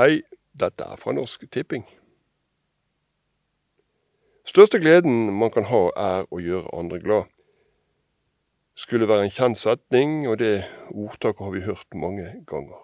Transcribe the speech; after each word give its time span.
Hei, 0.00 0.22
dette 0.56 0.84
er 0.84 0.96
fra 0.96 1.12
Norsk 1.12 1.42
Tipping. 1.52 1.82
Største 4.48 4.78
gleden 4.80 5.28
man 5.36 5.50
kan 5.52 5.66
ha, 5.68 5.80
er 5.92 6.30
å 6.32 6.40
gjøre 6.40 6.72
andre 6.72 7.00
glad. 7.02 7.26
Skulle 8.80 9.10
være 9.10 9.26
en 9.26 9.34
kjent 9.36 9.60
setning, 9.60 10.14
og 10.30 10.38
det 10.40 10.62
ordtaket 10.88 11.44
har 11.44 11.52
vi 11.52 11.64
hørt 11.66 12.00
mange 12.06 12.32
ganger. 12.48 12.80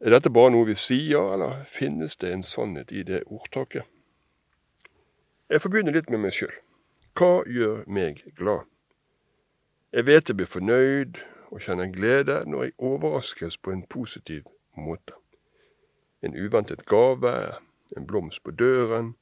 Er 0.00 0.16
dette 0.16 0.32
bare 0.32 0.54
noe 0.56 0.70
vi 0.70 0.78
sier, 0.86 1.34
eller 1.34 1.66
finnes 1.68 2.16
det 2.16 2.32
en 2.32 2.48
sannhet 2.54 2.88
i 2.88 3.04
det 3.12 3.24
ordtaket? 3.26 3.84
Jeg 5.52 5.68
begynne 5.68 5.92
litt 5.92 6.08
med 6.08 6.24
meg 6.24 6.38
sjøl. 6.38 6.54
Hva 7.12 7.42
gjør 7.44 7.82
meg 7.92 8.24
glad? 8.40 8.70
Jeg 9.92 10.08
vet 10.08 10.32
jeg 10.32 10.40
blir 10.40 10.54
fornøyd 10.56 11.26
og 11.50 11.60
kjenner 11.60 11.92
glede 11.92 12.44
når 12.48 12.70
jeg 12.70 12.78
overraskes 12.78 13.60
på 13.60 13.76
en 13.76 13.84
positiv 13.84 14.48
måte. 14.80 15.12
En 16.22 16.36
uventet 16.36 16.86
gave, 16.86 17.54
en 17.96 18.06
blomst 18.06 18.44
på 18.44 18.50
døren, 18.50 19.14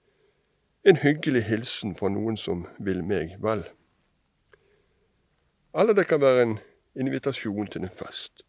en 0.85 0.97
hyggelig 0.97 1.45
hilsen 1.45 1.97
fra 1.97 2.09
noen 2.09 2.37
som 2.37 2.67
vil 2.79 3.03
meg 3.05 3.37
vel. 3.41 3.65
Eller 5.75 5.95
det 5.95 6.07
kan 6.07 6.21
være 6.21 6.43
en 6.43 6.59
invitasjon 6.95 7.67
til 7.67 7.85
en 7.85 7.95
fest. 7.95 8.45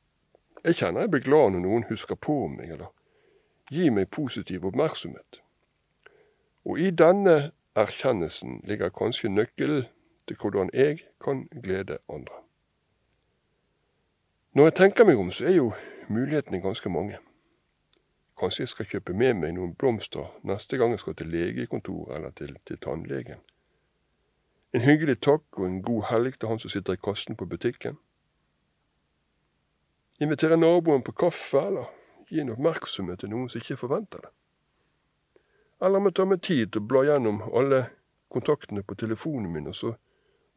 Jeg 0.63 0.75
kjenner 0.75 1.05
jeg 1.05 1.11
blir 1.11 1.23
glad 1.25 1.53
når 1.53 1.63
noen 1.65 1.87
husker 1.89 2.15
på 2.15 2.47
meg 2.47 2.71
eller 2.75 2.91
gir 3.71 3.91
meg 3.91 4.11
positiv 4.11 4.65
oppmerksomhet. 4.67 5.41
Og 6.65 6.79
i 6.79 6.91
denne 6.91 7.51
erkjennelsen 7.75 8.61
ligger 8.67 8.89
kanskje 8.93 9.31
nøkkelen 9.31 9.87
til 10.27 10.37
hvordan 10.37 10.69
jeg 10.73 10.99
kan 11.23 11.47
glede 11.63 11.97
andre. 12.09 12.43
Når 14.53 14.63
jeg 14.63 14.75
tenker 14.75 15.05
meg 15.07 15.17
om, 15.17 15.31
så 15.31 15.45
er 15.45 15.55
jo 15.55 15.71
mulighetene 16.09 16.61
ganske 16.61 16.89
mange. 16.89 17.17
Kanskje 18.41 18.63
jeg 18.63 18.71
skal 18.71 18.87
kjøpe 18.89 19.13
med 19.13 19.35
meg 19.37 19.51
noen 19.53 19.75
blomster 19.77 20.31
neste 20.49 20.79
gang 20.81 20.95
jeg 20.95 21.03
skal 21.03 21.13
til 21.19 21.29
legekontoret 21.29 22.15
eller 22.17 22.31
til, 22.33 22.55
til 22.65 22.79
tannlegen. 22.81 23.43
En 24.73 24.81
hyggelig 24.81 25.19
takk 25.21 25.59
og 25.59 25.67
en 25.67 25.81
god 25.85 26.07
helg 26.09 26.39
til 26.39 26.49
han 26.49 26.61
som 26.63 26.73
sitter 26.73 26.97
i 26.97 27.01
kassen 27.05 27.37
på 27.37 27.45
butikken. 27.45 27.99
Invitere 30.21 30.57
naboen 30.57 31.03
på 31.05 31.11
kaffe, 31.11 31.61
eller 31.67 31.91
gi 32.29 32.41
en 32.41 32.53
oppmerksomhet 32.55 33.21
til 33.21 33.29
noen 33.29 33.49
som 33.49 33.61
ikke 33.61 33.77
forventer 33.77 34.25
det. 34.25 34.31
Eller 35.81 36.01
om 36.01 36.09
jeg 36.09 36.17
tar 36.17 36.29
meg 36.29 36.41
tid 36.45 36.71
til 36.71 36.81
å 36.81 36.89
bla 36.89 37.05
gjennom 37.05 37.43
alle 37.51 37.83
kontaktene 38.33 38.81
på 38.81 38.95
telefonen 38.95 39.53
min, 39.53 39.69
og 39.69 39.75
så 39.75 39.93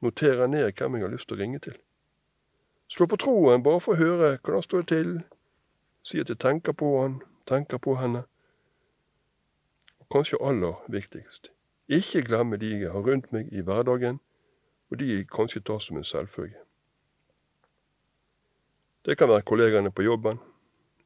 noterer 0.04 0.44
jeg 0.44 0.52
ned 0.52 0.72
hvem 0.78 0.96
jeg 0.96 1.04
har 1.04 1.14
lyst 1.14 1.28
til 1.28 1.36
å 1.36 1.42
ringe 1.42 1.60
til. 1.64 1.76
Slå 2.88 3.08
på 3.12 3.20
tråden 3.20 3.64
bare 3.64 3.80
for 3.84 3.92
å 3.92 4.00
høre 4.00 4.34
hvordan 4.36 4.64
står 4.64 4.84
det 4.84 4.92
til, 4.92 5.14
si 6.04 6.20
at 6.20 6.32
jeg 6.32 6.40
tenker 6.40 6.76
på 6.76 6.90
han, 7.00 7.22
tenker 7.46 7.78
på 7.78 7.96
henne. 8.00 8.24
Og 10.00 10.08
kanskje 10.12 10.40
aller 10.40 10.84
viktigst, 10.88 11.50
ikke 11.88 12.22
glemme 12.22 12.56
de 12.56 12.70
jeg 12.80 12.92
har 12.92 13.04
rundt 13.04 13.32
meg 13.32 13.52
i 13.52 13.60
hverdagen, 13.60 14.20
og 14.90 14.98
de 14.98 15.10
jeg 15.14 15.28
kanskje 15.28 15.60
tar 15.60 15.78
som 15.78 15.96
en 15.96 16.04
selvfølge. 16.04 16.60
Det 19.04 19.18
kan 19.18 19.28
være 19.28 19.42
kollegaene 19.42 19.90
på 19.92 20.02
jobben, 20.02 20.38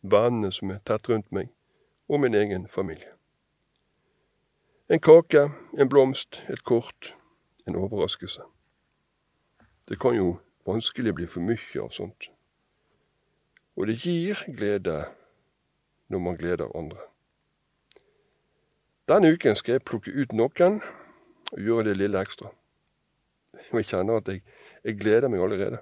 vennene 0.02 0.52
som 0.52 0.70
er 0.70 0.82
tett 0.86 1.08
rundt 1.08 1.32
meg, 1.32 1.48
og 2.08 2.20
min 2.20 2.34
egen 2.34 2.68
familie. 2.68 3.12
En 4.88 5.00
kake, 5.00 5.50
en 5.78 5.88
blomst, 5.88 6.42
et 6.48 6.64
kort, 6.64 7.16
en 7.66 7.76
overraskelse. 7.76 8.42
Det 9.88 10.00
kan 10.00 10.16
jo 10.16 10.38
vanskelig 10.66 11.14
bli 11.14 11.26
for 11.26 11.44
mye 11.44 11.82
av 11.82 11.90
sånt. 11.92 12.30
Og 13.76 13.86
det 13.86 13.98
gir 14.02 14.40
glede 14.56 15.04
når 16.08 16.18
man 16.18 16.36
gleder 16.36 16.76
andre. 16.76 16.98
Denne 19.08 19.32
uken 19.32 19.56
skal 19.56 19.78
jeg 19.78 19.86
plukke 19.88 20.12
ut 20.12 20.32
noen 20.36 20.80
og 21.52 21.60
gjøre 21.64 21.88
det 21.88 21.96
lille 21.96 22.20
ekstra. 22.20 22.50
Jeg 23.72 23.86
kjenner 23.88 24.20
at 24.20 24.28
jeg, 24.28 24.42
jeg 24.84 24.98
gleder 25.00 25.28
meg 25.28 25.40
allerede. 25.40 25.78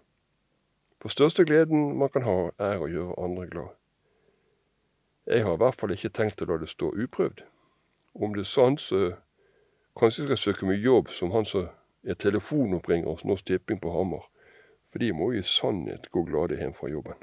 For 1.02 1.12
største 1.12 1.44
gleden 1.44 1.98
man 1.98 2.08
kan 2.08 2.22
ha, 2.22 2.36
er 2.58 2.80
å 2.80 2.88
gjøre 2.90 3.18
andre 3.22 3.46
glad. 3.50 3.74
Jeg 5.26 5.42
har 5.44 5.58
i 5.58 5.60
hvert 5.60 5.74
fall 5.74 5.92
ikke 5.92 6.14
tenkt 6.14 6.42
å 6.42 6.46
la 6.46 6.60
det 6.62 6.70
stå 6.70 6.92
uprøvd. 6.94 7.42
Om 8.14 8.34
det 8.34 8.46
er 8.46 8.50
sant, 8.50 8.80
så 8.80 9.16
kanskje 9.98 10.22
jeg 10.22 10.38
skal 10.38 10.42
søke 10.42 10.70
meg 10.70 10.84
jobb 10.86 11.10
som 11.10 11.34
han 11.34 11.44
som 11.44 11.66
er 12.06 12.14
telefonoppringer 12.14 13.10
hos 13.10 13.26
Norsk 13.26 13.46
Tipping 13.50 13.82
på 13.82 13.90
Hamar. 13.90 14.28
For 14.92 15.02
de 15.02 15.10
må 15.12 15.32
jo 15.34 15.42
i 15.42 15.46
sannhet 15.46 16.06
gå 16.14 16.22
glade 16.30 16.60
hjem 16.60 16.74
fra 16.78 16.88
jobben. 16.88 17.18